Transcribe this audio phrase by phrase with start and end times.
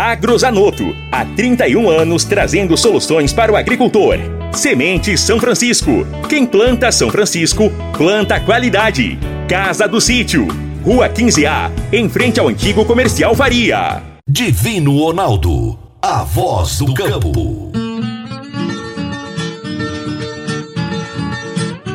[0.00, 0.96] Agrozanoto.
[1.12, 4.16] Há 31 anos trazendo soluções para o agricultor.
[4.50, 6.06] Semente São Francisco.
[6.26, 9.18] Quem planta São Francisco, planta qualidade.
[9.46, 10.48] Casa do Sítio.
[10.82, 14.02] Rua 15A, em frente ao antigo comercial Faria.
[14.26, 15.78] Divino Ronaldo.
[16.00, 17.69] A voz do campo.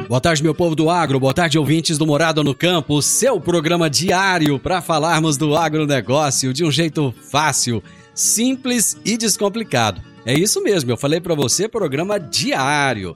[0.08, 1.20] Boa tarde, meu povo do agro.
[1.20, 3.02] Boa tarde, ouvintes do Morada no Campo.
[3.02, 7.82] Seu programa diário para falarmos do agronegócio de um jeito fácil,
[8.14, 10.04] simples e descomplicado.
[10.24, 13.16] É isso mesmo, eu falei para você, programa diário.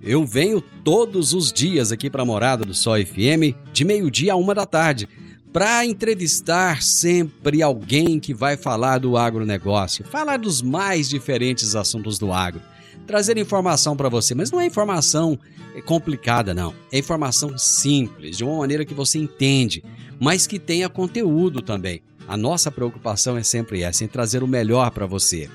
[0.00, 4.54] Eu venho todos os dias aqui para Morada do Sol FM, de meio-dia a uma
[4.54, 5.08] da tarde,
[5.52, 12.32] para entrevistar sempre alguém que vai falar do agronegócio, falar dos mais diferentes assuntos do
[12.32, 12.62] agro
[13.08, 15.38] trazer informação para você, mas não é informação
[15.86, 16.74] complicada, não.
[16.92, 19.82] É informação simples, de uma maneira que você entende,
[20.20, 22.02] mas que tenha conteúdo também.
[22.28, 25.48] A nossa preocupação é sempre essa, em trazer o melhor para você.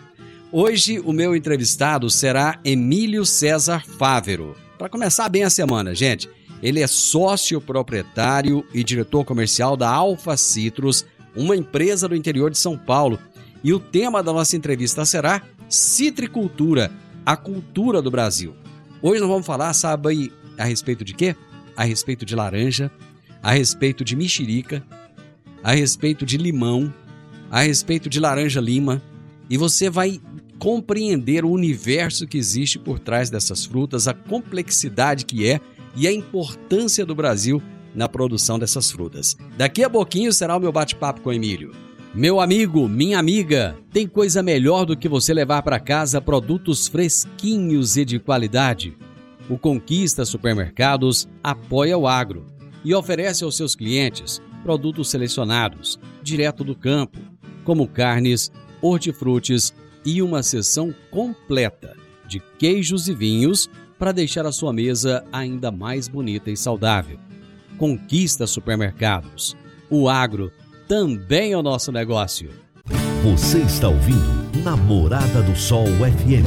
[0.51, 4.55] Hoje, o meu entrevistado será Emílio César Fávero.
[4.77, 6.27] Para começar bem a semana, gente,
[6.61, 11.05] ele é sócio proprietário e diretor comercial da Alfa Citrus,
[11.35, 13.19] uma empresa do interior de São Paulo.
[13.63, 16.91] E o tema da nossa entrevista será citricultura
[17.25, 18.55] a cultura do Brasil.
[19.01, 21.35] Hoje nós vamos falar, sabe, a respeito de quê?
[21.75, 22.91] A respeito de laranja,
[23.41, 24.83] a respeito de mexerica,
[25.63, 26.93] a respeito de limão,
[27.49, 29.01] a respeito de laranja lima,
[29.49, 30.19] e você vai
[30.59, 35.59] compreender o universo que existe por trás dessas frutas, a complexidade que é
[35.95, 37.61] e a importância do Brasil
[37.93, 39.37] na produção dessas frutas.
[39.57, 41.71] Daqui a pouquinho será o meu bate-papo com o Emílio.
[42.15, 47.97] Meu amigo, minha amiga, tem coisa melhor do que você levar para casa produtos fresquinhos
[47.97, 48.95] e de qualidade?
[49.49, 52.45] O Conquista Supermercados apoia o agro
[52.85, 57.17] e oferece aos seus clientes produtos selecionados, direto do campo,
[57.63, 59.73] como carnes, hortifrutis
[60.05, 61.97] e uma seção completa
[62.27, 67.17] de queijos e vinhos para deixar a sua mesa ainda mais bonita e saudável.
[67.75, 69.57] Conquista Supermercados.
[69.89, 70.51] O agro
[70.87, 72.49] também é o nosso negócio.
[73.23, 76.45] Você está ouvindo Namorada do Sol FM.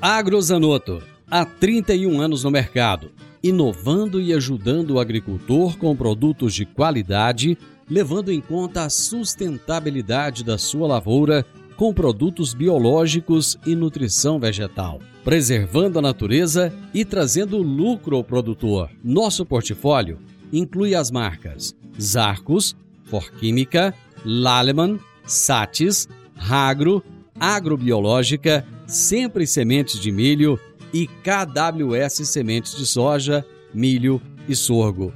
[0.00, 3.12] Agrozanoto, há 31 anos no mercado,
[3.42, 7.56] inovando e ajudando o agricultor com produtos de qualidade,
[7.88, 11.46] levando em conta a sustentabilidade da sua lavoura
[11.76, 18.90] com produtos biológicos e nutrição vegetal, preservando a natureza e trazendo lucro ao produtor.
[19.04, 20.18] Nosso portfólio
[20.52, 23.92] inclui as marcas Zarcos, Forquímica,
[24.24, 27.04] Laleman, Satis, Ragro,
[27.38, 30.58] Agrobiológica, Sempre Sementes de Milho
[30.92, 35.14] e KWS Sementes de Soja, Milho e Sorgo.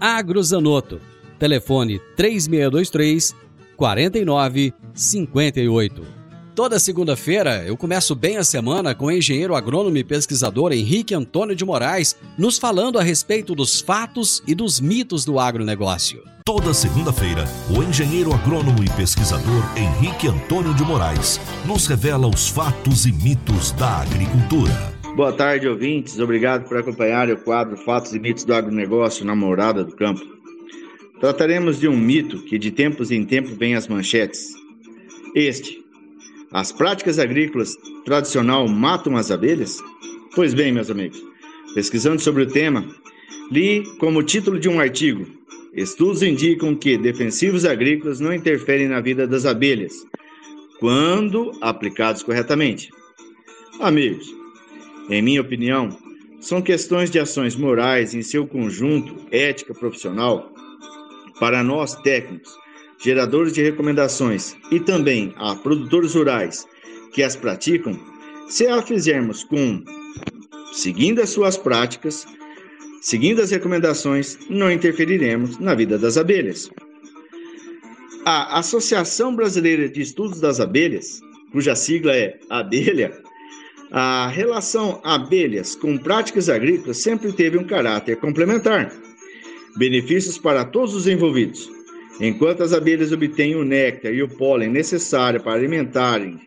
[0.00, 1.00] Agrozanoto,
[1.38, 3.34] telefone 3623
[3.76, 6.17] 4958.
[6.58, 11.54] Toda segunda-feira eu começo bem a semana com o engenheiro agrônomo e pesquisador Henrique Antônio
[11.54, 16.20] de Moraes, nos falando a respeito dos fatos e dos mitos do agronegócio.
[16.44, 23.06] Toda segunda-feira, o engenheiro agrônomo e pesquisador Henrique Antônio de Moraes nos revela os fatos
[23.06, 24.72] e mitos da agricultura.
[25.14, 26.18] Boa tarde, ouvintes.
[26.18, 30.26] Obrigado por acompanhar o quadro Fatos e Mitos do Agronegócio na Morada do Campo.
[31.20, 34.48] Trataremos de um mito que de tempos em tempos vem às manchetes.
[35.36, 35.77] Este,
[36.52, 39.78] as práticas agrícolas tradicional matam as abelhas?
[40.34, 41.22] Pois bem, meus amigos,
[41.74, 42.86] pesquisando sobre o tema,
[43.50, 45.26] li como título de um artigo:
[45.74, 50.06] Estudos indicam que defensivos agrícolas não interferem na vida das abelhas,
[50.78, 52.90] quando aplicados corretamente.
[53.80, 54.34] Amigos,
[55.10, 55.96] em minha opinião,
[56.40, 60.52] são questões de ações morais em seu conjunto, ética profissional.
[61.38, 62.56] Para nós técnicos,
[62.98, 66.66] geradores de recomendações e também a produtores rurais
[67.12, 67.98] que as praticam,
[68.48, 69.82] se a fizermos com
[70.72, 72.26] seguindo as suas práticas,
[73.00, 76.70] seguindo as recomendações, não interferiremos na vida das abelhas.
[78.24, 81.20] A Associação Brasileira de Estudos das Abelhas,
[81.50, 83.22] cuja sigla é Abelha,
[83.90, 88.92] a relação abelhas com práticas agrícolas sempre teve um caráter complementar.
[89.76, 91.77] Benefícios para todos os envolvidos.
[92.20, 96.38] Enquanto as abelhas obtêm o néctar e o pólen necessário para alimentarem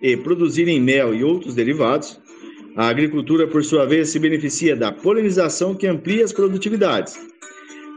[0.00, 2.20] e produzirem mel e outros derivados,
[2.76, 7.18] a agricultura, por sua vez, se beneficia da polinização que amplia as produtividades,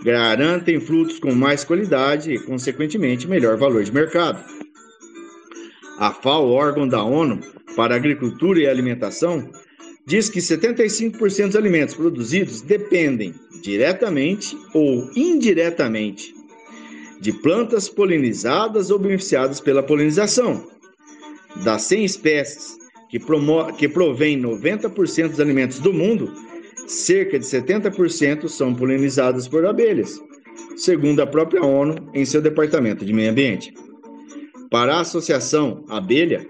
[0.04, 4.44] garantem frutos com mais qualidade e, consequentemente, melhor valor de mercado.
[6.00, 7.42] A FAO, órgão da ONU
[7.76, 9.52] para Agricultura e Alimentação,
[10.06, 16.34] diz que 75% dos alimentos produzidos dependem, diretamente ou indiretamente,
[17.20, 20.66] de plantas polinizadas ou beneficiadas pela polinização.
[21.64, 22.78] Das 100 espécies
[23.10, 23.20] que,
[23.78, 26.32] que provém 90% dos alimentos do mundo,
[26.88, 30.22] cerca de 70% são polinizados por abelhas,
[30.76, 33.74] segundo a própria ONU em seu Departamento de Meio Ambiente.
[34.70, 36.46] Para a associação abelha,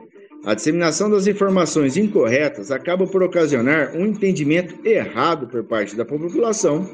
[0.46, 6.90] a disseminação das informações incorretas acaba por ocasionar um entendimento errado por parte da população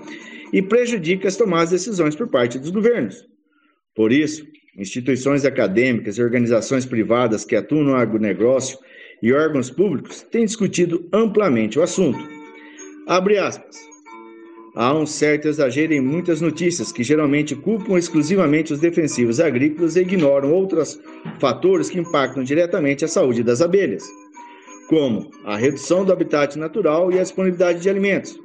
[0.52, 3.28] e prejudica as tomadas de decisões por parte dos governos.
[3.96, 4.46] Por isso,
[4.78, 8.78] instituições acadêmicas e organizações privadas que atuam no agronegócio
[9.24, 12.20] e órgãos públicos têm discutido amplamente o assunto.
[13.08, 13.78] Abre aspas.
[14.76, 20.02] Há um certo exagero em muitas notícias que geralmente culpam exclusivamente os defensivos agrícolas e
[20.02, 21.00] ignoram outros
[21.40, 24.04] fatores que impactam diretamente a saúde das abelhas,
[24.90, 28.38] como a redução do habitat natural e a disponibilidade de alimentos,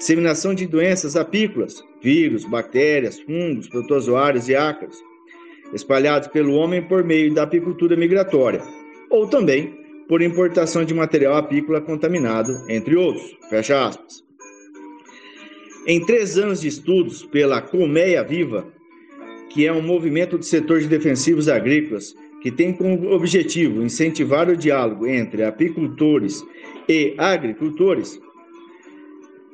[0.00, 4.96] disseminação de doenças apícolas, vírus, bactérias, fungos, protozoários e ácaros,
[5.74, 8.62] espalhados pelo homem por meio da apicultura migratória,
[9.10, 13.36] ou também por importação de material apícola contaminado, entre outros.
[13.50, 14.24] Fecha aspas.
[15.86, 18.72] Em três anos de estudos pela Colmeia Viva,
[19.50, 24.56] que é um movimento do setor de defensivos agrícolas que tem como objetivo incentivar o
[24.56, 26.42] diálogo entre apicultores
[26.88, 28.18] e agricultores,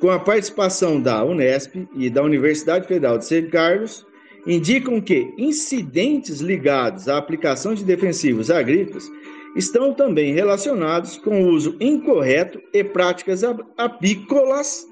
[0.00, 4.06] com a participação da Unesp e da Universidade Federal de São Carlos,
[4.46, 9.10] indicam que incidentes ligados à aplicação de defensivos agrícolas
[9.56, 13.42] estão também relacionados com o uso incorreto e práticas
[13.76, 14.86] apícolas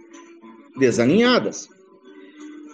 [0.77, 1.69] desalinhadas.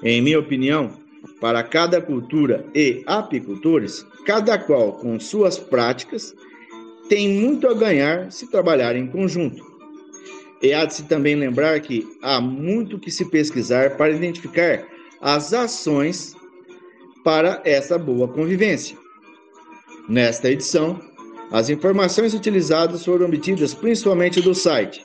[0.02, 0.92] Em minha opinião,
[1.40, 6.34] para cada cultura e apicultores, cada qual com suas práticas,
[7.08, 9.69] tem muito a ganhar se trabalhar em conjunto.
[10.62, 14.86] E há de se também lembrar que há muito que se pesquisar para identificar
[15.20, 16.36] as ações
[17.24, 18.96] para essa boa convivência.
[20.08, 21.00] Nesta edição,
[21.50, 25.04] as informações utilizadas foram obtidas principalmente do site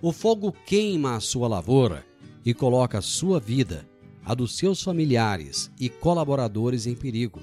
[0.00, 2.06] O fogo queima a sua lavoura
[2.44, 3.84] e coloca a sua vida,
[4.24, 7.42] a dos seus familiares e colaboradores em perigo.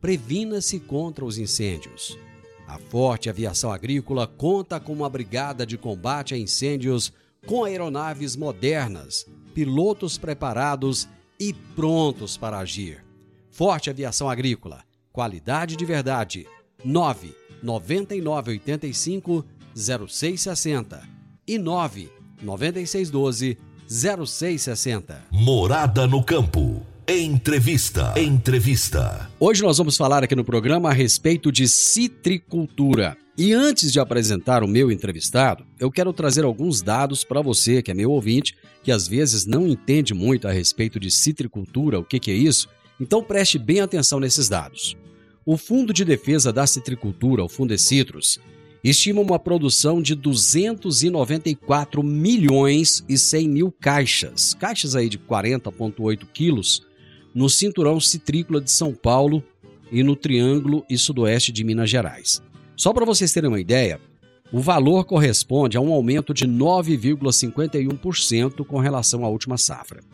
[0.00, 2.18] Previna-se contra os incêndios.
[2.66, 7.12] A Forte Aviação Agrícola conta com uma brigada de combate a incêndios
[7.46, 11.06] com aeronaves modernas, pilotos preparados
[11.38, 13.04] e prontos para agir.
[13.50, 16.46] Forte Aviação Agrícola, qualidade de verdade.
[16.82, 21.15] 9 9985 0660
[21.46, 22.10] e 9
[22.42, 25.24] 9612 0660.
[25.30, 26.82] Morada no campo.
[27.08, 28.12] Entrevista.
[28.18, 29.30] Entrevista.
[29.38, 33.16] Hoje nós vamos falar aqui no programa a respeito de citricultura.
[33.38, 37.92] E antes de apresentar o meu entrevistado, eu quero trazer alguns dados para você, que
[37.92, 42.18] é meu ouvinte, que às vezes não entende muito a respeito de citricultura, o que,
[42.18, 42.68] que é isso.
[43.00, 44.96] Então preste bem atenção nesses dados.
[45.44, 48.40] O Fundo de Defesa da Citricultura, o Fundecitrus,
[48.90, 56.86] estima uma produção de 294 milhões e 100 mil caixas, caixas aí de 40,8 quilos,
[57.34, 59.42] no cinturão citrícola de São Paulo
[59.90, 62.42] e no Triângulo e Sudoeste de Minas Gerais.
[62.76, 64.00] Só para vocês terem uma ideia,
[64.52, 70.04] O valor corresponde a um aumento de 9,51% com relação à última safra.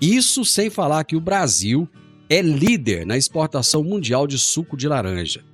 [0.00, 1.86] Isso sem falar que o Brasil
[2.28, 5.44] é líder na exportação mundial de suco de laranja.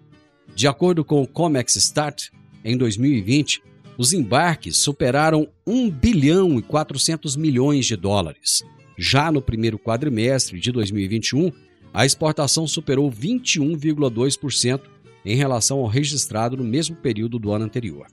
[0.55, 2.29] De acordo com o Comex Start,
[2.65, 3.63] em 2020,
[3.97, 8.63] os embarques superaram 1 bilhão e 400 milhões de dólares.
[8.99, 11.53] Já no primeiro quadrimestre de 2021,
[11.93, 14.81] a exportação superou 21,2%
[15.25, 18.09] em relação ao registrado no mesmo período do ano anterior.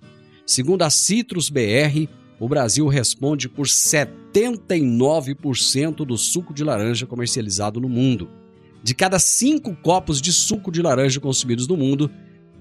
[0.46, 2.08] Segundo a Citrus BR,
[2.40, 8.30] o Brasil responde por 79% do suco de laranja comercializado no mundo.
[8.84, 12.10] De cada cinco copos de suco de laranja consumidos no mundo,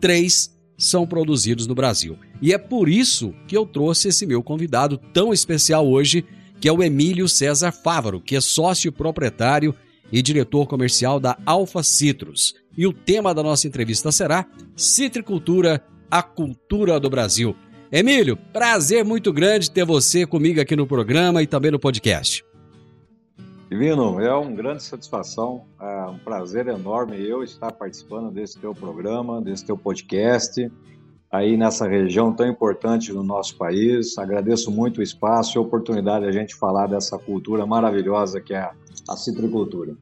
[0.01, 2.19] três são produzidos no Brasil.
[2.41, 6.25] E é por isso que eu trouxe esse meu convidado tão especial hoje,
[6.61, 9.75] que é o Emílio César Fávaro, que é sócio proprietário
[10.13, 12.55] e diretor comercial da Alfa Citrus.
[12.77, 17.57] E o tema da nossa entrevista será Citricultura, a cultura do Brasil.
[17.91, 22.46] Emílio, prazer muito grande ter você comigo aqui no programa e também no podcast.
[23.69, 29.43] Divino, é uma grande satisfação, é um prazer enorme eu estar participando desse teu programa,
[29.43, 30.71] desse teu podcast,
[31.33, 34.17] aí nessa região tão importante do nosso país.
[34.19, 38.55] Agradeço muito o espaço e a oportunidade de a gente falar dessa cultura maravilhosa que
[38.55, 38.71] é
[39.09, 39.97] a citricultura.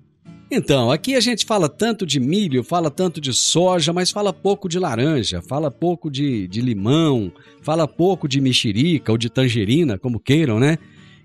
[0.50, 4.68] Então, aqui a gente fala tanto de milho, fala tanto de soja, mas fala pouco
[4.68, 10.20] de laranja, fala pouco de, de limão, fala pouco de mexerica ou de tangerina, como
[10.20, 10.78] queiram, né?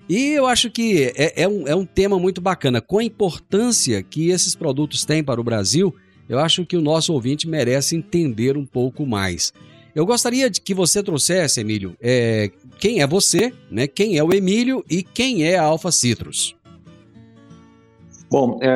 [0.10, 2.82] E eu acho que é, é, um, é um tema muito bacana.
[2.82, 5.96] Com a importância que esses produtos têm para o Brasil,
[6.28, 9.54] eu acho que o nosso ouvinte merece entender um pouco mais.
[9.94, 12.50] Eu gostaria de que você trouxesse, Emílio, é,
[12.80, 13.86] quem é você, né?
[13.86, 16.56] quem é o Emílio e quem é a Alfa Citrus.
[18.32, 18.70] Bom, é,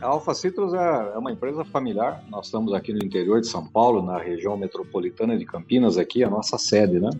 [0.00, 2.24] a Alfa Citrus é, é uma empresa familiar.
[2.28, 6.30] Nós estamos aqui no interior de São Paulo, na região metropolitana de Campinas, aqui a
[6.30, 7.10] nossa sede, né?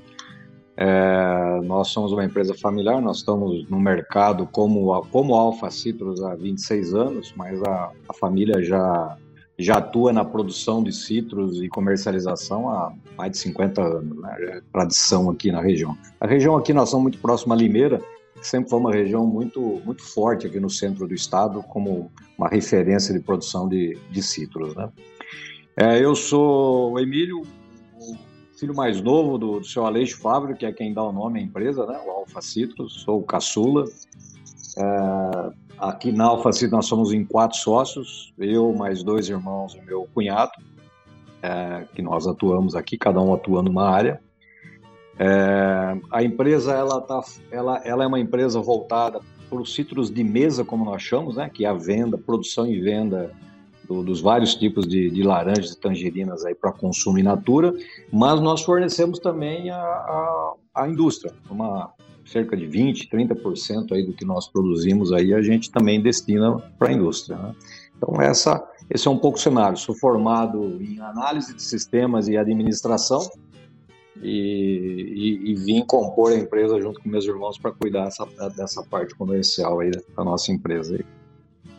[0.82, 6.34] É, nós somos uma empresa familiar, nós estamos no mercado como, como Alfa Citrus há
[6.34, 9.14] 26 anos, mas a, a família já,
[9.58, 14.37] já atua na produção de citros e comercialização há mais de 50 anos, né?
[14.40, 15.94] É tradição aqui na região.
[16.18, 18.00] A região aqui nós somos muito próxima a Limeira,
[18.40, 22.49] que sempre foi uma região muito, muito forte aqui no centro do estado, como uma
[22.49, 24.75] referência de produção de, de citros.
[24.75, 24.88] Né?
[25.76, 27.42] É, eu sou o Emílio,
[28.61, 31.43] filho mais novo do, do seu Aleixo Fábio, que é quem dá o nome à
[31.43, 31.99] empresa, né?
[32.07, 33.87] o Alfa Citrus, sou o caçula.
[34.76, 39.81] É, aqui na Alfa Citrus nós somos em quatro sócios, eu mais dois irmãos e
[39.81, 40.52] meu cunhado,
[41.43, 44.21] é, que nós atuamos aqui, cada um atuando numa área.
[45.19, 50.23] É, a empresa ela, tá, ela, ela é uma empresa voltada para os citros de
[50.23, 51.49] mesa, como nós chamamos, né?
[51.49, 53.33] que é a venda, produção e venda
[53.90, 57.75] do, dos vários tipos de, de, laranjas e tangerinas aí para consumo in natura,
[58.12, 61.92] mas nós fornecemos também a, a, a indústria, uma
[62.25, 66.90] cerca de 20, 30% aí do que nós produzimos aí a gente também destina para
[66.90, 67.37] a indústria.
[67.37, 67.54] Né?
[67.97, 69.76] Então essa, esse é um pouco o cenário.
[69.76, 73.28] Sou formado em análise de sistemas e administração
[74.23, 78.25] e, e, e vim compor a empresa junto com meus irmãos para cuidar dessa,
[78.56, 80.94] dessa parte comercial aí da nossa empresa.
[80.94, 81.04] Aí.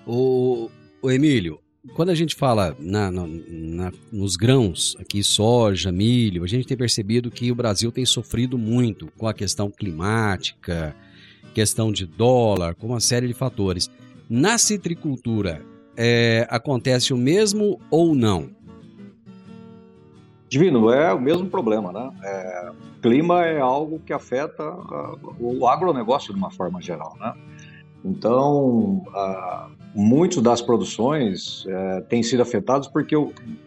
[0.06, 0.70] O,
[1.02, 1.58] o Emílio,
[1.96, 6.78] quando a gente fala na, na, na, nos grãos, aqui soja, milho, a gente tem
[6.78, 10.96] percebido que o Brasil tem sofrido muito com a questão climática,
[11.54, 13.90] questão de dólar, com uma série de fatores.
[14.30, 15.66] Na citricultura,
[15.98, 18.50] é, acontece o mesmo ou não?
[20.48, 22.12] Divino, é o mesmo problema, né?
[22.24, 22.72] É,
[23.02, 24.64] clima é algo que afeta
[25.40, 27.34] o agronegócio de uma forma geral, né?
[28.04, 29.04] Então,
[29.94, 33.16] muitas das produções é, têm sido afetadas porque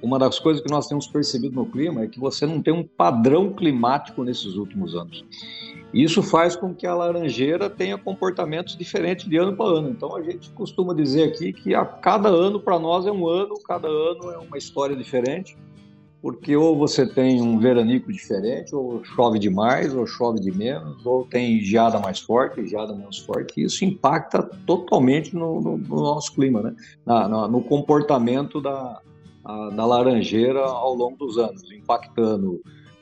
[0.03, 2.85] uma das coisas que nós temos percebido no clima é que você não tem um
[2.85, 5.25] padrão climático nesses últimos anos.
[5.93, 9.91] Isso faz com que a laranjeira tenha comportamentos diferentes de ano para ano.
[9.91, 13.55] Então a gente costuma dizer aqui que a cada ano para nós é um ano,
[13.67, 15.57] cada ano é uma história diferente
[16.25, 21.27] porque ou você tem um veranico diferente, ou chove demais, ou chove de menos, ou
[21.27, 26.35] tem geada mais forte, geada menos forte, e isso impacta totalmente no, no, no nosso
[26.35, 26.75] clima, né?
[27.05, 29.03] Na, no comportamento da,
[29.45, 32.59] a, da laranjeira ao longo dos anos, impactando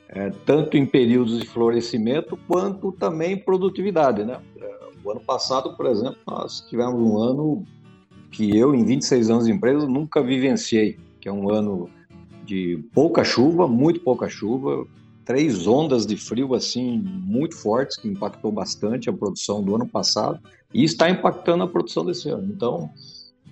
[0.08, 4.40] é, tanto em períodos de florescimento quanto também produtividade, né?
[4.60, 7.64] É, o ano passado, por exemplo, nós tivemos um ano
[8.32, 11.88] que eu, em 26 anos de empresa, nunca vivenciei, que é um ano
[12.52, 14.86] de pouca chuva, muito pouca chuva,
[15.24, 20.38] três ondas de frio assim muito fortes que impactou bastante a produção do ano passado
[20.74, 22.52] e está impactando a produção desse ano.
[22.54, 22.90] Então,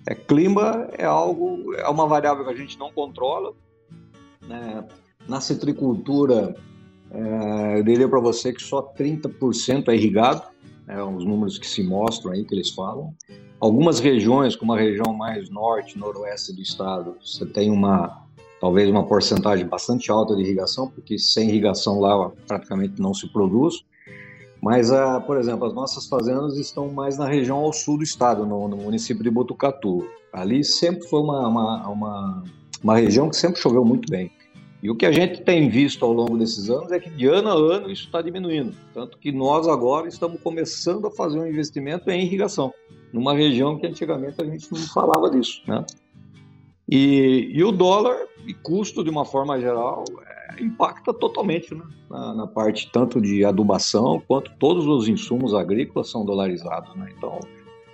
[0.07, 3.55] é clima é algo é uma variável que a gente não controla.
[4.47, 4.85] Né?
[5.27, 6.55] Na citricultura
[7.13, 10.43] É, eu diria para você que só 30% é irrigado,
[10.87, 13.13] é, os números que se mostram aí, que eles falam.
[13.59, 18.29] Algumas regiões, como a região mais norte, noroeste do estado, você tem uma,
[18.61, 23.83] talvez uma porcentagem bastante alta de irrigação, porque sem irrigação lá praticamente não se produz.
[24.63, 28.45] Mas, uh, por exemplo, as nossas fazendas estão mais na região ao sul do estado,
[28.45, 30.07] no, no município de Botucatu.
[30.33, 32.45] Ali sempre foi uma, uma, uma,
[32.85, 34.31] uma região que sempre choveu muito bem.
[34.83, 37.49] E o que a gente tem visto ao longo desses anos é que de ano
[37.49, 38.75] a ano isso está diminuindo.
[38.95, 42.73] Tanto que nós agora estamos começando a fazer um investimento em irrigação,
[43.13, 45.63] numa região que antigamente a gente não falava disso.
[45.67, 45.85] Né?
[46.91, 51.85] E, e o dólar e custo, de uma forma geral, é, impacta totalmente né?
[52.11, 56.93] na, na, parte tanto de adubação quanto todos os insumos agrícolas são dolarizados.
[56.97, 57.13] Né?
[57.17, 57.39] Então,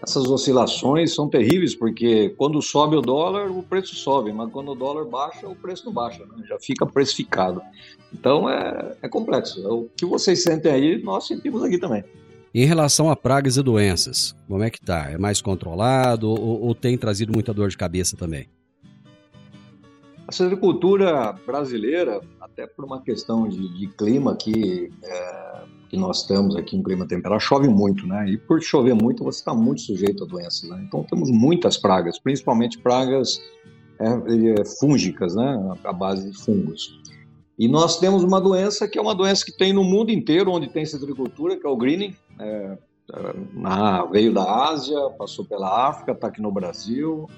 [0.03, 4.75] essas oscilações são terríveis, porque quando sobe o dólar, o preço sobe, mas quando o
[4.75, 6.45] dólar baixa, o preço não baixa, né?
[6.49, 7.61] já fica precificado.
[8.13, 9.61] Então é, é complexo.
[9.69, 12.03] O que vocês sentem aí, nós sentimos aqui também.
[12.55, 15.11] Em relação a pragas e doenças, como é que tá?
[15.11, 18.49] É mais controlado ou, ou tem trazido muita dor de cabeça também?
[20.29, 26.57] A agricultura brasileira, até por uma questão de, de clima aqui, é, que nós estamos
[26.57, 28.29] aqui, um clima temperado, chove muito, né?
[28.29, 30.83] E por chover muito, você está muito sujeito a doenças, né?
[30.87, 33.41] Então temos muitas pragas, principalmente pragas
[34.01, 35.77] é, é, fúngicas, né?
[35.85, 37.01] A base de fungos.
[37.57, 40.69] E nós temos uma doença que é uma doença que tem no mundo inteiro, onde
[40.69, 42.15] tem citricultura, que é o greening.
[42.41, 42.77] É,
[43.55, 47.31] na, veio da Ásia, passou pela África, está aqui no Brasil,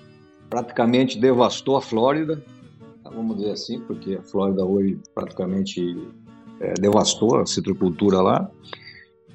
[0.48, 2.42] praticamente devastou a Flórida,
[3.14, 5.96] vamos dizer assim, porque a Flórida hoje praticamente
[6.60, 8.50] é, devastou a citricultura lá.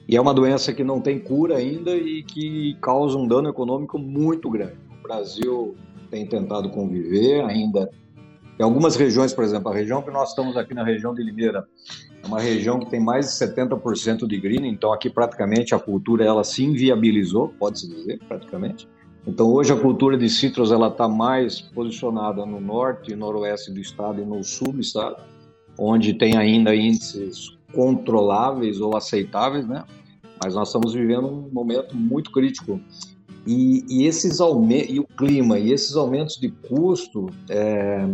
[0.07, 3.97] E é uma doença que não tem cura ainda e que causa um dano econômico
[3.97, 4.75] muito grande.
[4.99, 5.75] O Brasil
[6.09, 7.89] tem tentado conviver ainda.
[8.59, 11.65] Em algumas regiões, por exemplo, a região que nós estamos aqui na região de Limeira,
[12.21, 16.23] é uma região que tem mais de 70% de green, então aqui praticamente a cultura
[16.23, 18.87] ela se inviabilizou, pode-se dizer, praticamente.
[19.25, 23.79] Então hoje a cultura de citros ela está mais posicionada no norte e noroeste do
[23.79, 25.23] estado e no sul do estado
[25.77, 29.83] onde tem ainda índices controláveis ou aceitáveis, né?
[30.43, 32.79] Mas nós estamos vivendo um momento muito crítico
[33.45, 38.07] e, e esses e o clima e esses aumentos de custo é,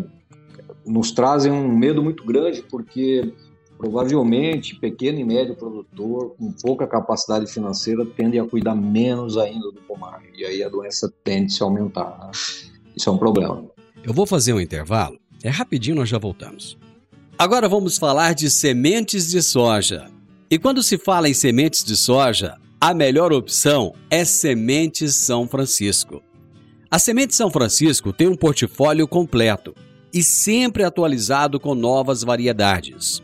[0.86, 3.34] nos trazem um medo muito grande porque
[3.79, 9.79] provavelmente pequeno e médio produtor com pouca capacidade financeira tende a cuidar menos ainda do
[9.87, 12.19] pomar e aí a doença tende a se aumentar.
[12.19, 12.31] Né?
[12.93, 13.63] Isso é um problema.
[14.03, 15.17] Eu vou fazer um intervalo.
[15.41, 16.77] É rapidinho, nós já voltamos.
[17.37, 20.11] Agora vamos falar de sementes de soja.
[20.51, 26.21] E quando se fala em sementes de soja, a melhor opção é Sementes São Francisco.
[26.91, 29.73] A Semente São Francisco tem um portfólio completo
[30.13, 33.23] e sempre atualizado com novas variedades.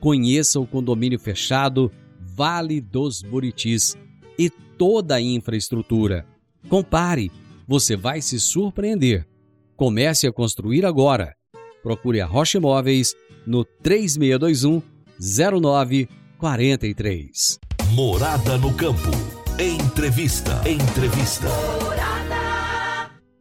[0.00, 3.94] Conheça o condomínio fechado Vale dos Buritis
[4.38, 6.24] e toda a infraestrutura.
[6.68, 7.30] Compare,
[7.68, 9.26] você vai se surpreender.
[9.76, 11.34] Comece a construir agora.
[11.82, 13.14] Procure a Rocha Imóveis
[13.46, 14.82] no 3621
[15.20, 17.58] 0943.
[17.92, 19.10] Morada no campo.
[19.58, 20.62] Entrevista.
[20.66, 21.48] Entrevista.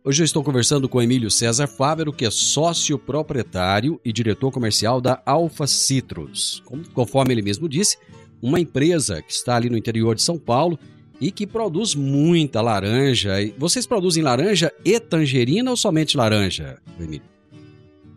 [0.10, 5.00] Hoje eu estou conversando com Emílio César Fávero, que é sócio proprietário e diretor comercial
[5.00, 6.64] da Alfa Citrus.
[6.96, 7.96] Conforme ele mesmo disse,
[8.42, 10.80] uma empresa que está ali no interior de São Paulo
[11.22, 13.34] e que produz muita laranja.
[13.56, 17.22] Vocês produzem laranja e tangerina ou somente laranja, Emílio?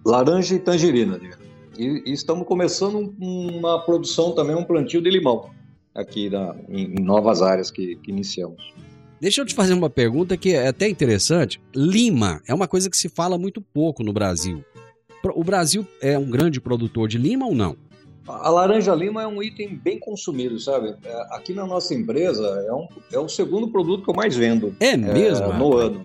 [0.02, 1.20] Laranja e tangerina,
[1.78, 5.50] e, e estamos começando uma produção também, um plantio de limão
[5.94, 8.72] aqui na, em, em novas áreas que, que iniciamos.
[9.22, 11.60] Deixa eu te fazer uma pergunta que é até interessante.
[11.72, 14.64] Lima é uma coisa que se fala muito pouco no Brasil.
[15.36, 17.76] O Brasil é um grande produtor de lima ou não?
[18.26, 20.96] A laranja lima é um item bem consumido, sabe?
[21.04, 24.74] É, aqui na nossa empresa é, um, é o segundo produto que eu mais vendo.
[24.80, 25.52] É mesmo?
[25.52, 26.04] É, no ano.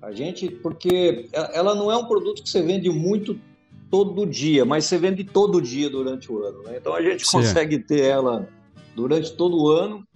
[0.00, 3.38] A gente, porque ela não é um produto que você vende muito
[3.90, 6.62] todo dia, mas você vende todo dia durante o ano.
[6.62, 6.78] Né?
[6.78, 8.48] Então a gente consegue ter ela
[8.96, 10.08] durante todo o ano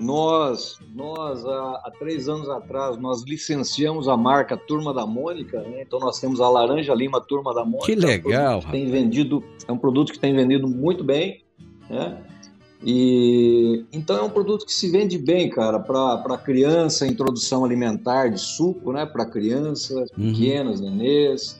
[0.00, 5.82] nós, nós há, há, três anos atrás, nós licenciamos a marca Turma da Mônica, né?
[5.82, 7.84] então nós temos a Laranja Lima Turma da Mônica.
[7.84, 8.54] Que legal!
[8.54, 11.44] É um, que tem vendido, é um produto que tem vendido muito bem,
[11.88, 12.18] né?
[12.82, 18.40] E então é um produto que se vende bem, cara, para criança, introdução alimentar de
[18.40, 19.04] suco, né?
[19.04, 20.32] Para crianças uhum.
[20.32, 21.59] pequenas, nenês.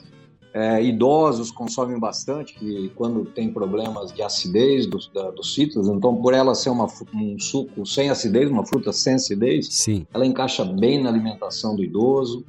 [0.53, 6.13] É, idosos consomem bastante, que quando tem problemas de acidez dos, da, dos citros, então
[6.15, 10.05] por ela ser uma, um suco sem acidez, uma fruta sem acidez, Sim.
[10.13, 12.43] ela encaixa bem na alimentação do idoso.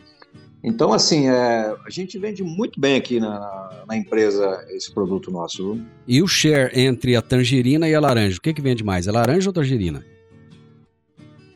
[0.65, 5.79] Então, assim, é, a gente vende muito bem aqui na, na empresa esse produto nosso.
[6.07, 9.07] E o share entre a tangerina e a laranja, o que, que vende mais?
[9.07, 10.05] É laranja ou tangerina?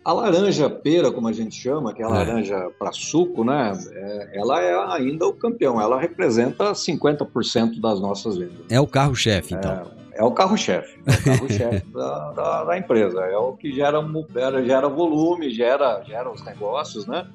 [0.06, 2.12] A laranja pera, como a gente chama, que é a é.
[2.12, 3.76] laranja para suco, né?
[3.90, 5.80] É, ela é ainda o campeão.
[5.80, 8.60] Ela representa 50% das nossas vendas.
[8.70, 9.72] É o carro-chefe, então.
[10.12, 11.00] É, é o carro-chefe.
[11.04, 13.20] É o carro-chefe da, da, da, empresa.
[13.22, 14.00] É o que gera,
[14.64, 17.26] gera volume, gera, gera os negócios, né?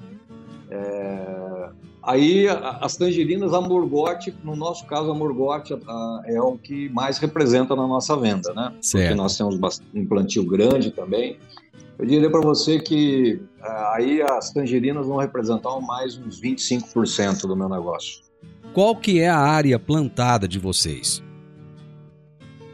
[0.69, 1.69] É,
[2.01, 5.77] aí as tangerinas, a Morgote, no nosso caso, a Morgote
[6.25, 8.71] é o que mais representa na nossa venda, né?
[8.79, 9.07] Certo.
[9.07, 9.59] Porque nós temos
[9.93, 11.37] um plantio grande também.
[12.01, 17.55] Eu diria para você que uh, aí as tangerinas vão representar mais uns 25% do
[17.55, 18.23] meu negócio.
[18.73, 21.23] Qual que é a área plantada de vocês?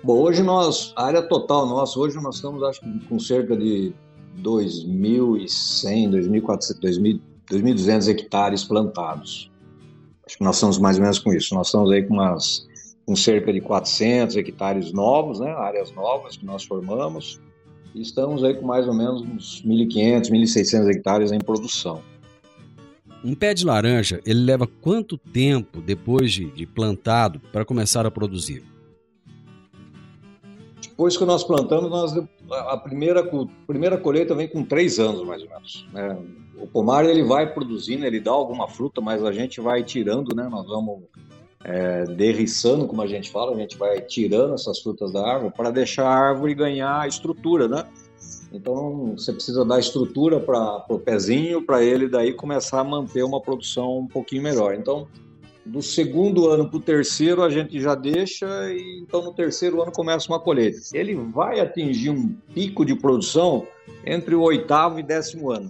[0.02, 3.94] Bom, hoje nós, a área total nossa, hoje nós estamos acho com cerca de
[4.42, 7.20] 2.100, 2.400,
[7.52, 9.52] 2.200 hectares plantados.
[10.26, 11.54] Acho que nós estamos mais ou menos com isso.
[11.54, 12.66] Nós estamos aí com umas
[13.06, 17.42] com cerca de 400 hectares novos, né, áreas novas que nós formamos
[18.02, 22.02] estamos aí com mais ou menos uns 1.500, 1.600 hectares em produção.
[23.24, 28.12] Um pé de laranja, ele leva quanto tempo depois de, de plantado para começar a
[28.12, 28.64] produzir?
[30.82, 35.42] Depois que nós plantamos, nós, a primeira, a primeira colheita vem com três anos, mais
[35.42, 35.88] ou menos.
[35.92, 36.18] Né?
[36.60, 40.48] O pomar ele vai produzindo, ele dá alguma fruta, mas a gente vai tirando, né?
[40.50, 41.04] Nós vamos
[41.64, 45.72] é, derriçando, como a gente fala, a gente vai tirando essas frutas da árvore para
[45.72, 47.86] deixar a árvore ganhar estrutura, né?
[48.52, 53.42] Então você precisa dar estrutura para o pezinho, para ele daí começar a manter uma
[53.42, 54.74] produção um pouquinho melhor.
[54.76, 55.08] Então,
[55.66, 59.92] do segundo ano para o terceiro a gente já deixa e então no terceiro ano
[59.92, 60.80] começa uma colheita.
[60.94, 63.68] Ele vai atingir um pico de produção
[64.06, 65.70] entre o oitavo e décimo ano.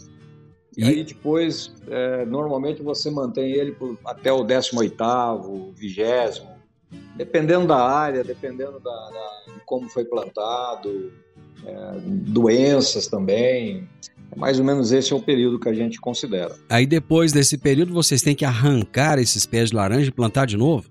[0.77, 6.47] E aí depois, é, normalmente você mantém ele por, até o 18º, 20
[7.15, 11.11] dependendo da área, dependendo da, da de como foi plantado,
[11.65, 13.89] é, doenças também.
[14.31, 16.55] É mais ou menos esse é o período que a gente considera.
[16.69, 20.57] Aí depois desse período vocês têm que arrancar esses pés de laranja e plantar de
[20.57, 20.87] novo?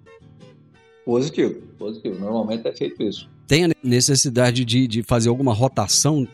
[1.05, 2.19] Positivo, positivo.
[2.19, 6.27] Normalmente é feito isso tem a necessidade de, de fazer alguma rotação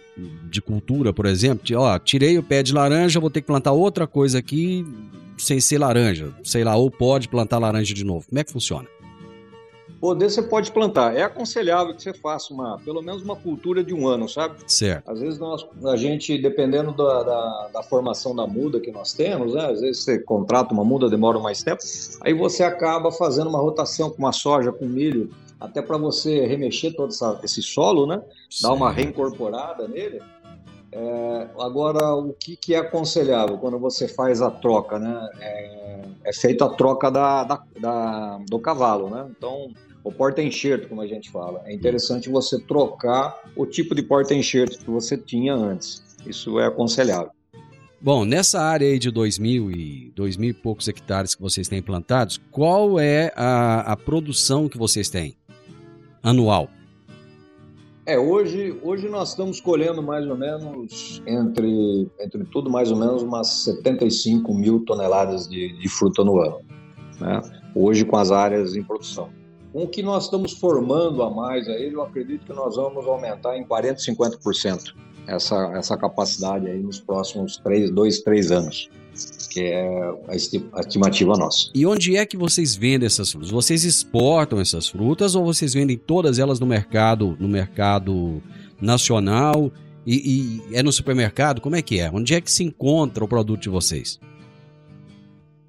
[0.50, 1.64] de cultura, por exemplo?
[1.64, 4.84] De, ó, tirei o pé de laranja, vou ter que plantar outra coisa aqui
[5.36, 8.26] sem ser laranja, sei lá, ou pode plantar laranja de novo.
[8.28, 8.86] Como é que funciona?
[10.00, 11.14] Poder você pode plantar.
[11.16, 14.56] É aconselhável que você faça uma, pelo menos uma cultura de um ano, sabe?
[14.66, 15.08] Certo.
[15.08, 19.54] Às vezes nós, a gente, dependendo da, da, da, formação da muda que nós temos,
[19.54, 19.64] né?
[19.64, 21.80] Às vezes você contrata uma muda, demora mais tempo,
[22.20, 25.30] aí você acaba fazendo uma rotação com uma soja, com milho,
[25.62, 28.20] até para você remexer todo essa, esse solo, né?
[28.50, 28.62] Sim.
[28.64, 30.20] Dar uma reincorporada nele.
[30.90, 35.30] É, agora, o que, que, é aconselhável quando você faz a troca, né?
[35.40, 39.26] É, é feita a troca da, da, da, do cavalo, né?
[39.30, 39.70] Então,
[40.04, 41.62] o porta-enxerto, como a gente fala.
[41.64, 46.02] É interessante você trocar o tipo de porta-enxerto que você tinha antes.
[46.26, 47.30] Isso é aconselhável.
[48.04, 51.68] Bom, nessa área aí de dois mil e, dois mil e poucos hectares que vocês
[51.68, 55.36] têm plantados, qual é a, a produção que vocês têm?
[56.22, 56.68] Anual?
[58.04, 63.22] É, hoje, hoje nós estamos colhendo mais ou menos, entre, entre tudo, mais ou menos
[63.22, 66.60] umas 75 mil toneladas de, de fruta no ano.
[67.20, 67.40] Né?
[67.74, 69.30] Hoje com as áreas em produção.
[69.72, 73.56] Com o que nós estamos formando a mais aí, eu acredito que nós vamos aumentar
[73.56, 74.94] em 40%, 50%
[75.26, 78.90] essa, essa capacidade aí nos próximos três, dois, três anos
[79.50, 81.68] que é a estimativa nossa.
[81.74, 83.50] E onde é que vocês vendem essas frutas?
[83.50, 88.42] Vocês exportam essas frutas ou vocês vendem todas elas no mercado, no mercado
[88.80, 89.70] nacional?
[90.06, 91.60] E, e é no supermercado?
[91.60, 92.10] Como é que é?
[92.10, 94.18] Onde é que se encontra o produto de vocês?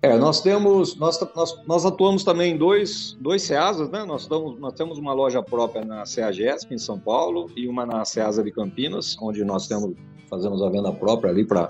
[0.03, 4.03] É, nós temos, nós, nós, nós atuamos também em dois, dois CEASAs, né?
[4.03, 8.03] Nós, estamos, nós temos uma loja própria na CEAGESP, em São Paulo, e uma na
[8.03, 9.95] CEASA de Campinas, onde nós temos,
[10.29, 11.69] fazemos a venda própria ali para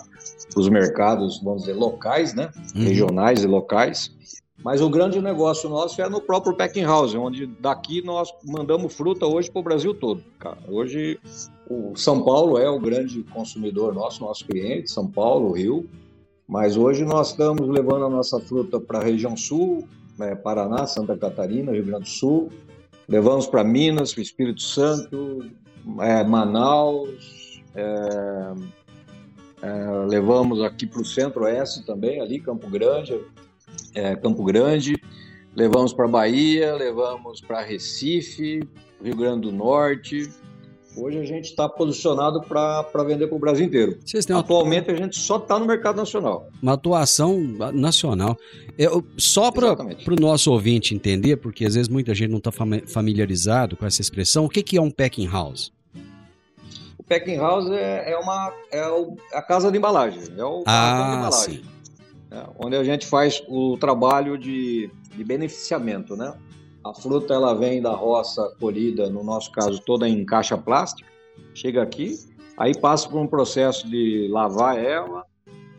[0.57, 2.49] os mercados, vamos dizer, locais, né?
[2.75, 2.83] Uhum.
[2.85, 4.11] Regionais e locais.
[4.63, 9.27] Mas o grande negócio nosso é no próprio packing house, onde daqui nós mandamos fruta
[9.27, 10.23] hoje para o Brasil todo.
[10.39, 10.57] Cara.
[10.67, 11.19] Hoje
[11.69, 15.87] o São Paulo é o grande consumidor nosso, nosso cliente, São Paulo, Rio.
[16.47, 21.17] Mas hoje nós estamos levando a nossa fruta para a região sul, né, Paraná, Santa
[21.17, 22.51] Catarina, Rio Grande do Sul.
[23.08, 25.45] Levamos para Minas, para Espírito Santo,
[25.99, 27.62] é, Manaus.
[27.75, 28.53] É,
[29.62, 33.19] é, levamos aqui para o centro-oeste também, ali, Campo Grande,
[33.95, 35.01] é, Campo Grande.
[35.56, 38.67] Levamos para Bahia, levamos para Recife,
[39.01, 40.29] Rio Grande do Norte,
[40.95, 43.97] Hoje a gente está posicionado para vender para o Brasil inteiro.
[44.29, 44.39] Uma...
[44.39, 46.47] Atualmente a gente só está no mercado nacional.
[46.62, 47.39] Uma atuação
[47.73, 48.38] nacional.
[48.77, 52.51] Eu, só para o nosso ouvinte entender, porque às vezes muita gente não está
[52.88, 55.71] familiarizado com essa expressão, o que, que é um packing house?
[56.97, 58.84] O packing house é, é uma, é
[59.34, 60.21] a casa de embalagem.
[60.38, 61.56] É o ah, de embalagem.
[61.56, 61.73] Sim.
[62.32, 66.34] É, onde a gente faz o trabalho de, de beneficiamento, né?
[66.83, 71.09] A fruta ela vem da roça colhida, no nosso caso, toda em caixa plástica,
[71.53, 72.19] chega aqui,
[72.57, 75.23] aí passa por um processo de lavar ela,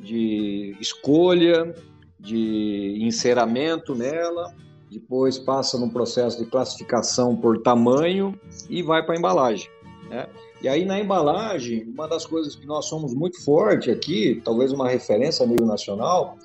[0.00, 1.74] de escolha,
[2.18, 4.54] de enceramento nela,
[4.90, 8.38] depois passa no processo de classificação por tamanho
[8.70, 9.68] e vai para a embalagem.
[10.08, 10.26] Né?
[10.62, 14.88] E aí na embalagem, uma das coisas que nós somos muito forte aqui, talvez uma
[14.88, 16.38] referência a nível nacional,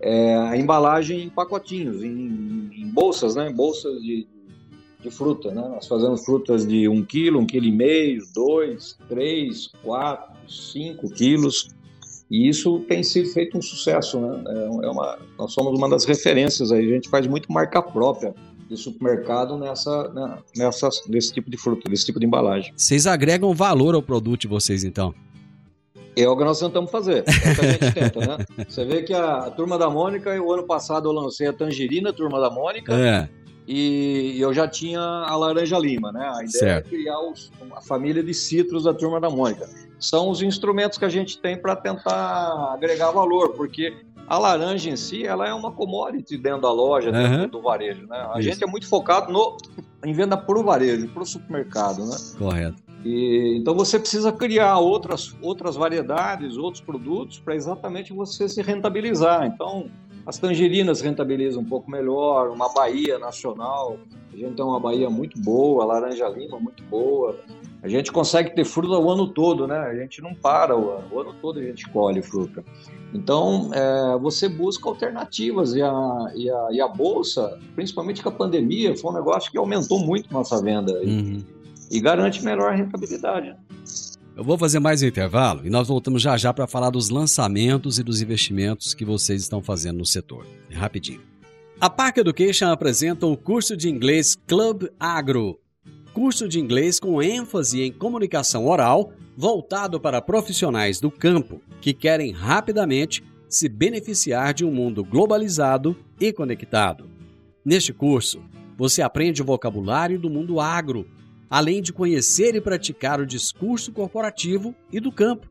[0.00, 3.50] é, a embalagem em pacotinhos, em, em bolsas, né?
[3.50, 4.26] Bolsas de,
[5.02, 5.60] de fruta, né?
[5.68, 11.70] Nós fazemos frutas de 1 quilo, 1 quilo e meio, 2, 3, 4, 5 quilos.
[12.30, 14.42] E isso tem sido feito um sucesso, né?
[14.46, 16.86] É, é uma, nós somos uma das referências aí.
[16.86, 18.34] A gente faz muito marca própria
[18.68, 22.72] de supermercado nessa, né, nessa, desse tipo de fruta, desse tipo de embalagem.
[22.76, 25.12] Vocês agregam valor ao produto de vocês, então?
[26.16, 28.46] É o que nós tentamos fazer, é o que a gente tenta, né?
[28.68, 32.12] Você vê que a, a Turma da Mônica, o ano passado eu lancei a Tangerina
[32.12, 33.28] Turma da Mônica, é.
[33.66, 36.28] e eu já tinha a Laranja Lima, né?
[36.34, 36.86] A ideia é certo.
[36.86, 39.68] é criar os, a família de citros da Turma da Mônica.
[39.98, 43.94] São os instrumentos que a gente tem para tentar agregar valor, porque
[44.30, 47.48] a laranja em si, ela é uma commodity dentro da loja, dentro uhum.
[47.48, 48.28] do varejo, né?
[48.32, 48.48] A Isso.
[48.48, 49.56] gente é muito focado no,
[50.04, 52.16] em venda para o varejo, para o supermercado, né?
[52.38, 52.89] Correto.
[53.04, 59.46] E, então você precisa criar outras, outras variedades, outros produtos para exatamente você se rentabilizar.
[59.46, 59.90] Então,
[60.26, 63.98] as tangerinas rentabilizam um pouco melhor, uma Bahia nacional,
[64.32, 67.36] a gente tem uma Bahia muito boa, laranja lima muito boa.
[67.82, 69.78] A gente consegue ter fruta o ano todo, né?
[69.78, 72.62] A gente não para o ano, o ano todo a gente colhe fruta.
[73.14, 78.32] Então, é, você busca alternativas e a, e, a, e a Bolsa, principalmente com a
[78.32, 80.92] pandemia, foi um negócio que aumentou muito nossa venda.
[81.00, 81.42] Uhum
[81.98, 83.56] garante melhor rentabilidade.
[84.36, 87.98] Eu vou fazer mais um intervalo e nós voltamos já já para falar dos lançamentos
[87.98, 90.46] e dos investimentos que vocês estão fazendo no setor.
[90.70, 91.20] É rapidinho.
[91.80, 95.58] A Park Education apresenta o curso de inglês Club Agro.
[96.12, 102.32] Curso de inglês com ênfase em comunicação oral, voltado para profissionais do campo que querem
[102.32, 107.10] rapidamente se beneficiar de um mundo globalizado e conectado.
[107.64, 108.42] Neste curso,
[108.78, 111.06] você aprende o vocabulário do mundo agro
[111.50, 115.50] Além de conhecer e praticar o discurso corporativo e do campo,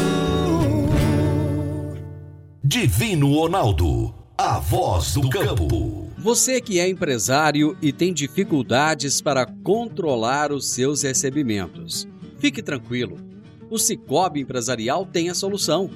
[2.62, 6.10] Divino Ronaldo, a voz do campo.
[6.18, 13.33] Você que é empresário e tem dificuldades para controlar os seus recebimentos, fique tranquilo
[13.74, 15.90] o Cicobi Empresarial tem a solução.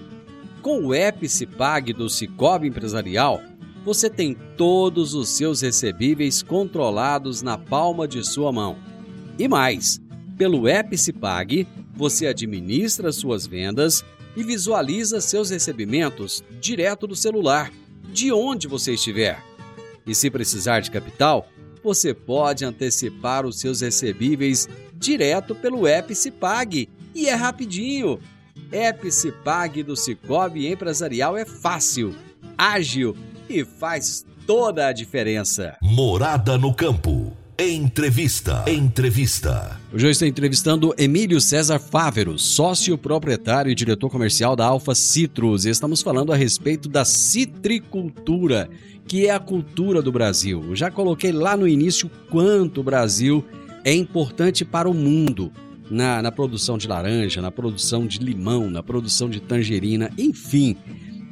[0.61, 3.41] Com o Epicipag do Cicobi Empresarial,
[3.85, 8.77] você tem todos os seus recebíveis controlados na palma de sua mão.
[9.39, 10.01] E mais,
[10.37, 14.05] pelo Epicipag, você administra suas vendas
[14.37, 17.73] e visualiza seus recebimentos direto do celular,
[18.13, 19.41] de onde você estiver.
[20.05, 21.47] E se precisar de capital,
[21.85, 28.19] você pode antecipar os seus recebíveis direto pelo app Cipag e é rapidinho.
[29.11, 32.15] Cipag do Cicobi Empresarial é fácil,
[32.57, 33.17] ágil
[33.49, 35.77] e faz toda a diferença.
[35.83, 37.37] Morada no campo.
[37.61, 38.65] Entrevista.
[38.69, 39.81] Entrevista.
[39.93, 45.65] Hoje eu estou entrevistando Emílio César Fávero, sócio proprietário e diretor comercial da Alfa Citrus.
[45.65, 48.71] E estamos falando a respeito da citricultura,
[49.09, 50.63] que é a cultura do Brasil.
[50.69, 53.45] Eu já coloquei lá no início quanto o Brasil
[53.85, 55.51] é importante para o mundo.
[55.91, 60.77] Na, na produção de laranja, na produção de limão, na produção de tangerina, enfim.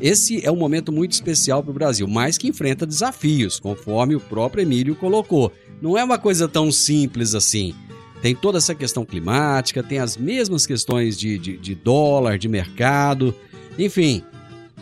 [0.01, 4.21] Esse é um momento muito especial para o Brasil, mas que enfrenta desafios, conforme o
[4.21, 7.75] próprio Emílio colocou não é uma coisa tão simples assim.
[8.23, 13.35] Tem toda essa questão climática, tem as mesmas questões de, de, de dólar, de mercado.
[13.79, 14.23] Enfim,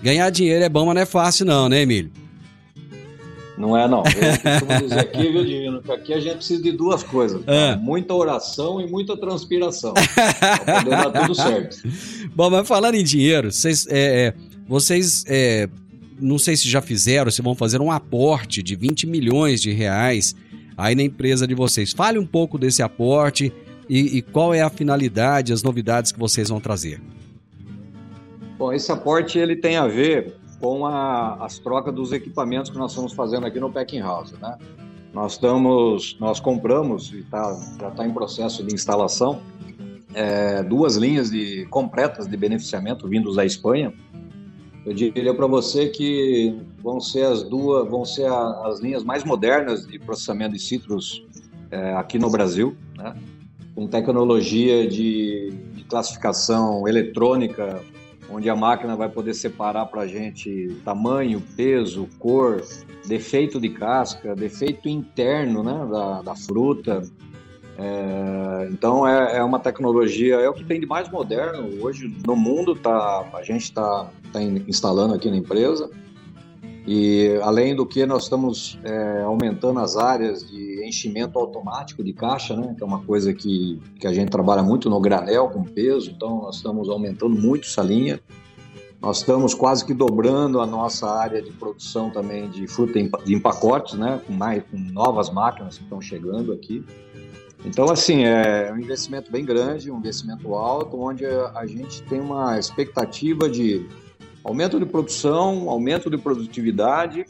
[0.02, 2.12] ganhar dinheiro é bom, mas não é fácil, não, né, Emílio?
[3.56, 3.98] Não é, não.
[3.98, 7.76] Eu costumo dizer aqui, viu, Divino, que aqui a gente precisa de duas coisas: é.
[7.76, 9.94] muita oração e muita transpiração.
[9.94, 11.76] pra poder dar tudo certo.
[12.34, 14.34] Bom, mas falando em dinheiro, vocês, é, é
[14.66, 15.68] vocês é,
[16.20, 20.34] não sei se já fizeram, se vão fazer um aporte de 20 milhões de reais
[20.76, 21.92] aí na empresa de vocês.
[21.92, 23.52] Fale um pouco desse aporte
[23.88, 27.00] e, e qual é a finalidade, as novidades que vocês vão trazer.
[28.58, 32.92] Bom, esse aporte ele tem a ver com a, as trocas dos equipamentos que nós
[32.92, 34.56] estamos fazendo aqui no Packing House, né?
[35.12, 39.42] Nós estamos, nós compramos e tá, já está em processo de instalação
[40.14, 43.92] é, duas linhas de completas de beneficiamento vindos da Espanha
[44.86, 49.22] eu diria para você que vão ser as duas, vão ser a, as linhas mais
[49.22, 51.26] modernas de processamento de citros
[51.70, 53.14] é, aqui no Brasil, né?
[53.74, 57.82] com tecnologia de, de, classificação eletrônica,
[58.30, 62.62] onde a máquina vai poder separar para a gente tamanho, peso, cor,
[63.06, 67.02] defeito de casca, defeito interno né, da, da fruta,
[67.76, 72.36] é, então é, é, uma tecnologia, é o que tem de mais moderno hoje no
[72.36, 75.90] mundo, tá, a gente está tá instalando aqui na empresa.
[76.86, 82.54] E além do que nós estamos é, aumentando as áreas de enchimento automático de caixa,
[82.54, 86.10] né, que é uma coisa que, que a gente trabalha muito no granel com peso,
[86.10, 88.20] então nós estamos aumentando muito essa linha.
[89.00, 93.94] Nós estamos quase que dobrando a nossa área de produção também de fruta de empacotes,
[93.94, 96.84] né, com, mais, com novas máquinas que estão chegando aqui.
[97.64, 102.58] Então, assim, é um investimento bem grande, um investimento alto, onde a gente tem uma
[102.58, 103.86] expectativa de
[104.44, 107.24] aumento de produção, aumento de produtividade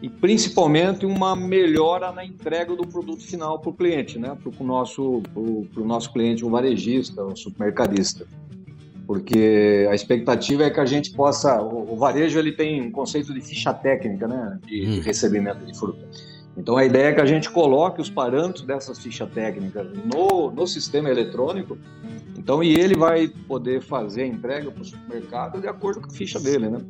[0.00, 4.36] e principalmente uma melhora na entrega do produto final para o cliente, né?
[4.40, 8.26] para o nosso, pro, nosso cliente, o varejista, o supermercadista.
[9.06, 11.60] Porque a expectativa é que a gente possa.
[11.60, 14.58] O, o varejo ele tem um conceito de ficha técnica né?
[14.64, 15.02] de, de hum.
[15.02, 16.08] recebimento de fruta.
[16.56, 20.66] Então a ideia é que a gente coloque os parâmetros dessas fichas técnicas no, no
[20.66, 21.78] sistema eletrônico,
[22.42, 26.10] então e ele vai poder fazer a entrega para o supermercado de acordo com a
[26.10, 26.80] ficha dele, né?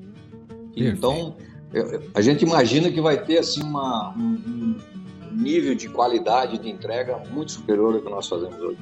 [0.75, 1.37] Então
[2.15, 4.77] a gente imagina que vai ter assim uma, um,
[5.31, 8.79] um nível de qualidade de entrega muito superior ao que nós fazemos hoje.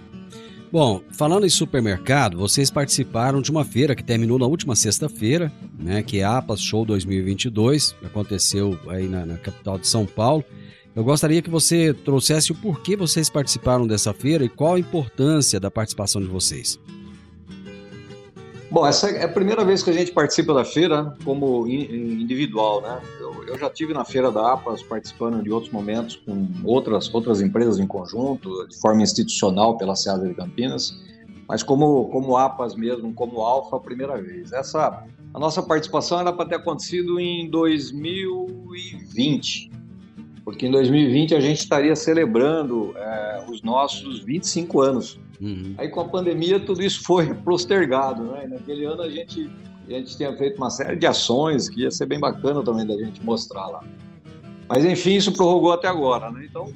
[0.72, 6.00] Bom, falando em supermercado, vocês participaram de uma feira que terminou na última sexta-feira, né,
[6.00, 10.44] que é a Apas Show 2022, aconteceu aí na, na capital de São Paulo.
[10.94, 15.60] Eu gostaria que você trouxesse o porquê vocês participaram dessa feira e qual a importância
[15.60, 16.78] da participação de vocês.
[18.70, 23.00] Bom, essa é a primeira vez que a gente participa da feira como individual, né?
[23.18, 27.40] Eu, eu, já tive na feira da APAS participando de outros momentos com outras outras
[27.40, 30.96] empresas em conjunto, de forma institucional pela Seasa de Campinas,
[31.48, 34.52] mas como como APAS mesmo, como Alfa, a primeira vez.
[34.52, 39.68] Essa a nossa participação era para ter acontecido em 2020,
[40.50, 45.18] porque em 2020 a gente estaria celebrando é, os nossos 25 anos.
[45.40, 45.74] Uhum.
[45.78, 48.46] Aí com a pandemia tudo isso foi postergado, né?
[48.46, 49.48] E naquele ano a gente,
[49.86, 52.96] a gente tinha feito uma série de ações que ia ser bem bacana também da
[52.96, 53.80] gente mostrar lá.
[54.68, 56.44] Mas enfim, isso prorrogou até agora, né?
[56.50, 56.72] Então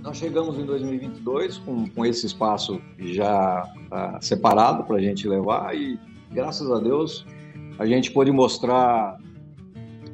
[0.00, 5.74] nós chegamos em 2022 com, com esse espaço já uh, separado para a gente levar
[5.76, 5.98] e
[6.30, 7.26] graças a Deus
[7.80, 9.18] a gente pôde mostrar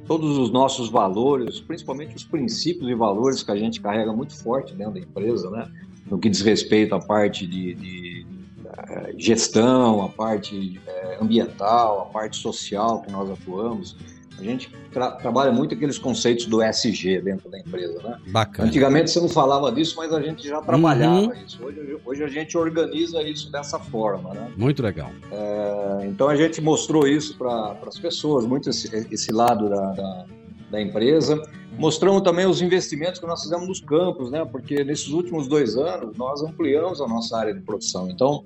[0.09, 4.75] todos os nossos valores, principalmente os princípios e valores que a gente carrega muito forte
[4.75, 5.71] dentro da empresa, né?
[6.07, 8.27] no que diz respeito à parte de, de
[8.65, 13.95] eh, gestão, a parte eh, ambiental, a parte social que nós atuamos.
[14.39, 18.19] A gente tra trabalha muito aqueles conceitos do SG dentro da empresa, né?
[18.29, 18.69] Bacana.
[18.69, 21.33] Antigamente você não falava disso, mas a gente já trabalhava uhum.
[21.45, 21.63] isso.
[21.63, 24.51] Hoje, hoje, a gente organiza isso dessa forma, né?
[24.57, 25.11] Muito legal.
[25.33, 30.27] É, então a gente mostrou isso para as pessoas, muito esse, esse lado da, da,
[30.71, 31.43] da, empresa.
[31.77, 34.45] Mostramos também os investimentos que nós fizemos nos campos, né?
[34.45, 38.09] Porque nesses últimos dois anos nós ampliamos a nossa área de produção.
[38.09, 38.45] Então,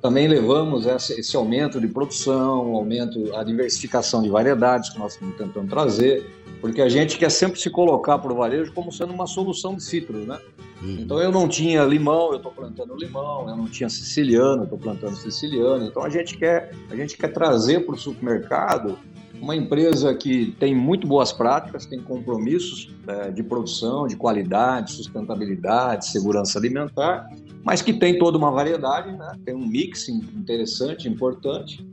[0.00, 5.68] também levamos esse aumento de produção, aumento, a diversificação de variedades que nós estamos tentando
[5.68, 6.30] trazer,
[6.60, 9.82] porque a gente quer sempre se colocar para o varejo como sendo uma solução de
[9.82, 10.38] citros, né?
[10.82, 10.98] Uhum.
[11.00, 14.78] Então eu não tinha limão, eu estou plantando limão, eu não tinha siciliano, eu estou
[14.78, 15.86] plantando siciliano.
[15.86, 18.98] Então a gente quer, a gente quer trazer para o supermercado
[19.40, 26.08] uma empresa que tem muito boas práticas, tem compromissos é, de produção, de qualidade, sustentabilidade,
[26.08, 27.28] segurança alimentar,
[27.64, 29.32] mas que tem toda uma variedade, né?
[29.44, 31.84] tem um mix interessante, importante.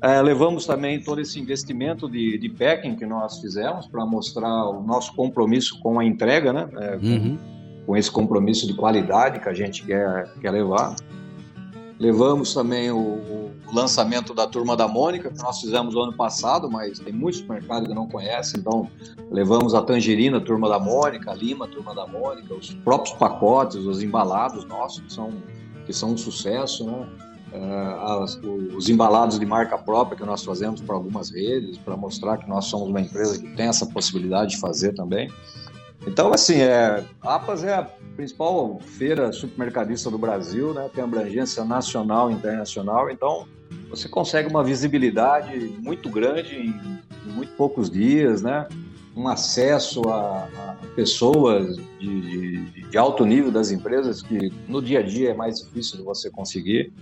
[0.00, 4.82] É, levamos também todo esse investimento de, de packing que nós fizemos para mostrar o
[4.82, 6.70] nosso compromisso com a entrega, né?
[6.78, 7.38] É, com, uhum.
[7.84, 10.96] com, esse compromisso de qualidade que a gente quer, quer levar.
[12.00, 16.70] Levamos também o, o, lançamento da Turma da Mônica, que nós fizemos no ano passado,
[16.70, 18.88] mas tem muitos mercados que não conhecem, então
[19.30, 24.02] levamos a Tangerina, Turma da Mônica, a Lima, Turma da Mônica, os próprios pacotes, os
[24.02, 25.30] embalados nossos, que são,
[25.84, 27.06] que são um sucesso, né?
[27.52, 28.36] Uh, as,
[28.76, 32.66] os embalados de marca própria que nós fazemos para algumas redes, para mostrar que nós
[32.66, 35.28] somos uma empresa que tem essa possibilidade de fazer também.
[36.06, 37.82] Então, assim, é, a APAS é a
[38.16, 40.88] principal feira supermercadista do Brasil, né?
[40.94, 43.46] tem abrangência nacional e internacional, então
[43.88, 48.66] você consegue uma visibilidade muito grande em, em muito poucos dias, né?
[49.16, 55.00] um acesso a, a pessoas de, de, de, alto nível das empresas que no dia
[55.00, 56.92] a dia é mais difícil de você conseguir.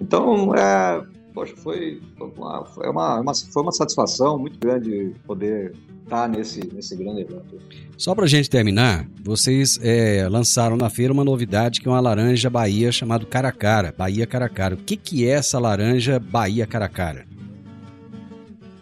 [0.00, 1.02] Então, é,
[1.36, 6.96] poxa, foi uma, foi uma, uma, foi uma satisfação muito grande poder estar nesse, nesse
[6.96, 7.60] grande evento.
[7.98, 12.00] Só para a gente terminar, vocês é, lançaram na feira uma novidade que é uma
[12.00, 14.76] laranja Bahia chamada Caracara, Bahia Caracara.
[14.76, 17.26] O que, que é essa laranja Bahia Caracara?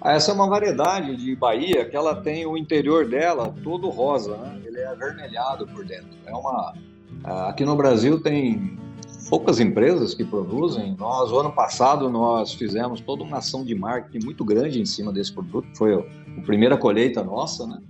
[0.00, 4.36] Ah, essa é uma variedade de Bahia que ela tem o interior dela todo rosa,
[4.36, 4.60] né?
[4.64, 6.10] ele é avermelhado por dentro.
[6.24, 6.72] É uma,
[7.24, 8.78] ah, aqui no Brasil tem
[9.34, 10.94] poucas empresas que produzem.
[10.96, 15.12] Nós, o ano passado, nós fizemos toda uma ação de marketing muito grande em cima
[15.12, 15.66] desse produto.
[15.76, 17.82] Foi a primeira colheita nossa, né?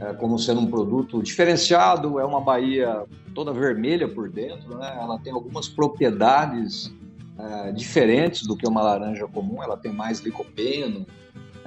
[0.00, 3.04] É, como sendo um produto diferenciado, é uma baía
[3.34, 4.96] toda vermelha por dentro, né?
[4.98, 6.90] Ela tem algumas propriedades
[7.38, 9.62] é, diferentes do que uma laranja comum.
[9.62, 11.04] Ela tem mais licopeno,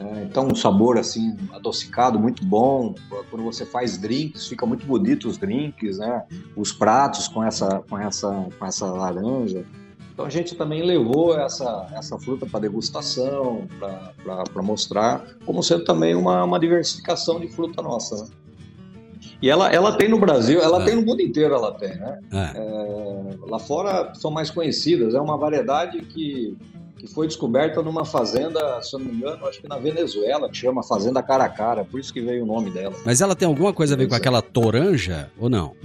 [0.03, 2.93] é, então, um sabor assim adocicado, muito bom.
[3.29, 6.23] Quando você faz drinks, fica muito bonito os drinks, né?
[6.55, 9.65] Os pratos com essa, com essa, com essa laranja.
[10.13, 13.67] Então a gente também levou essa, essa fruta para degustação,
[14.23, 18.23] para mostrar como sendo também uma, uma diversificação de fruta nossa.
[18.23, 18.29] Né?
[19.41, 20.85] E ela, ela tem no Brasil, ela é.
[20.85, 22.19] tem no mundo inteiro, ela tem, né?
[22.31, 22.57] É.
[22.57, 26.55] É, lá fora são mais conhecidas, é uma variedade que
[26.97, 30.57] que foi descoberta numa fazenda, se eu não me engano, acho que na Venezuela, que
[30.57, 32.95] chama Fazenda Caracara, por isso que veio o nome dela.
[33.05, 35.75] Mas ela tem alguma coisa a ver com aquela toranja ou não?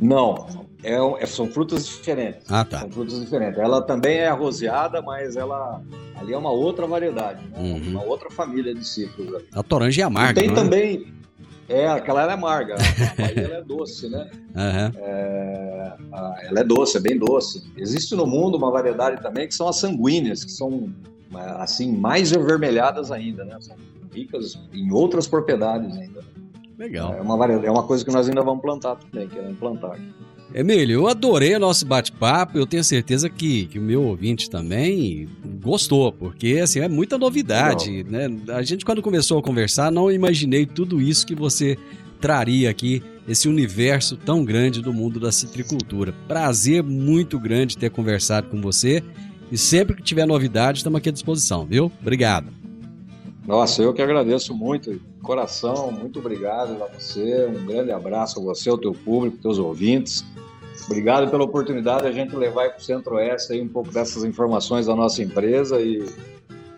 [0.00, 0.46] Não,
[0.82, 2.42] é, é, são frutas diferentes.
[2.50, 2.80] Ah, tá.
[2.80, 3.58] São frutas diferentes.
[3.58, 5.80] Ela também é arrozeada, mas ela
[6.16, 7.58] ali é uma outra variedade, né?
[7.58, 7.90] uhum.
[7.90, 9.42] uma outra família de ciclos.
[9.52, 10.40] A toranja é amarga.
[10.40, 10.54] E tem é?
[10.54, 11.23] também é,
[11.86, 14.30] aquela ela é amarga, a Bahia ela é doce, né?
[14.54, 15.00] Uhum.
[15.02, 15.92] É,
[16.48, 17.64] ela é doce, é bem doce.
[17.76, 20.92] Existe no mundo uma variedade também que são as sanguíneas, que são
[21.58, 23.56] assim mais avermelhadas ainda, né?
[23.60, 23.76] São
[24.12, 26.20] ricas em outras propriedades ainda.
[26.78, 27.14] Legal.
[27.14, 29.98] É uma, é uma coisa que nós ainda vamos plantar também, queremos plantar.
[30.54, 32.56] Emílio, eu adorei o nosso bate-papo.
[32.56, 35.28] Eu tenho certeza que, que o meu ouvinte também
[35.60, 38.04] gostou, porque assim, é muita novidade.
[38.04, 38.28] Né?
[38.50, 41.76] A gente, quando começou a conversar, não imaginei tudo isso que você
[42.20, 46.14] traria aqui, esse universo tão grande do mundo da citricultura.
[46.28, 49.02] Prazer muito grande ter conversado com você.
[49.50, 51.90] E sempre que tiver novidade, estamos aqui à disposição, viu?
[52.00, 52.63] Obrigado.
[53.46, 58.70] Nossa, eu que agradeço muito, coração, muito obrigado a você, um grande abraço a você,
[58.70, 60.24] ao teu público, teus ouvintes.
[60.86, 64.96] Obrigado pela oportunidade de a gente levar para o Centro-Oeste um pouco dessas informações da
[64.96, 66.04] nossa empresa e,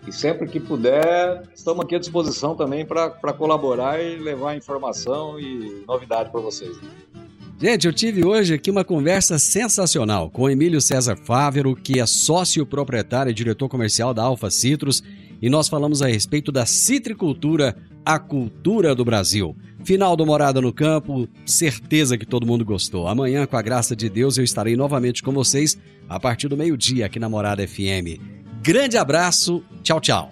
[0.05, 5.83] e sempre que puder, estamos aqui à disposição também para colaborar e levar informação e
[5.87, 6.77] novidade para vocês.
[7.59, 12.65] Gente, eu tive hoje aqui uma conversa sensacional com Emílio César Fávero, que é sócio
[12.67, 15.01] proprietário e diretor comercial da Alfa Citrus,
[15.41, 17.75] e nós falamos a respeito da citricultura,
[18.05, 19.55] a cultura do Brasil.
[19.83, 23.07] Final do Morada no Campo, certeza que todo mundo gostou.
[23.07, 25.77] Amanhã, com a graça de Deus, eu estarei novamente com vocês
[26.09, 28.19] a partir do meio-dia aqui na Morada FM.
[28.61, 30.31] Grande abraço, tchau, tchau.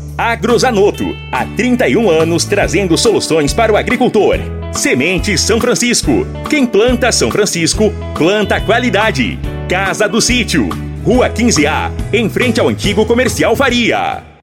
[0.21, 4.37] Agrozanoto, há 31 anos trazendo soluções para o agricultor.
[4.71, 6.27] Semente São Francisco.
[6.47, 9.39] Quem planta São Francisco, planta qualidade.
[9.67, 10.69] Casa do Sítio,
[11.03, 14.30] Rua 15A, em frente ao antigo comercial Faria.